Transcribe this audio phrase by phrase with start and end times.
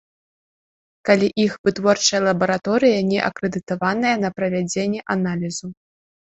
[1.09, 5.67] Калі іх вытворчая лабараторыя не акрэдытаваная на правядзенне аналізу.